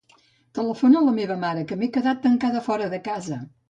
Telefona 0.59 1.03
a 1.03 1.07
la 1.09 1.13
meva 1.19 1.39
mare, 1.45 1.69
que 1.69 1.79
m'he 1.83 1.93
quedat 2.01 2.27
tancada 2.29 2.67
fora 2.73 2.93
de 2.97 3.07
casa. 3.11 3.45